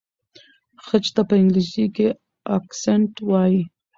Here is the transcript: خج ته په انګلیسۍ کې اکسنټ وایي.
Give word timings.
خج 0.85 1.05
ته 1.15 1.21
په 1.29 1.33
انګلیسۍ 1.41 1.85
کې 1.95 2.07
اکسنټ 2.57 3.11
وایي. 3.29 3.61